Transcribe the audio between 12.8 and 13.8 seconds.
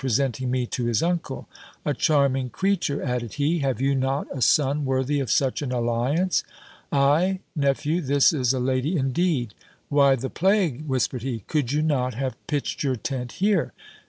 your tent here?